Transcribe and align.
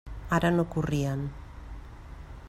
Ara 0.37 0.49
no 0.53 0.63
corrien. 0.75 1.21